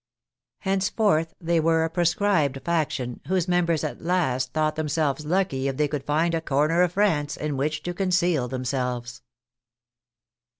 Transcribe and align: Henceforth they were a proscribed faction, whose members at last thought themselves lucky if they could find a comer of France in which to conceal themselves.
Henceforth 0.61 1.35
they 1.39 1.59
were 1.59 1.83
a 1.83 1.89
proscribed 1.91 2.59
faction, 2.65 3.21
whose 3.27 3.47
members 3.47 3.83
at 3.83 4.01
last 4.01 4.51
thought 4.51 4.75
themselves 4.75 5.25
lucky 5.27 5.67
if 5.67 5.77
they 5.77 5.87
could 5.87 6.05
find 6.07 6.33
a 6.33 6.41
comer 6.41 6.81
of 6.81 6.93
France 6.93 7.37
in 7.37 7.55
which 7.55 7.83
to 7.83 7.93
conceal 7.93 8.47
themselves. 8.47 9.21